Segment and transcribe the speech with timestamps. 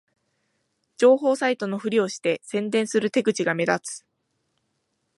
[0.97, 4.05] 情報サイトのふりをして宣伝する手口が目立つ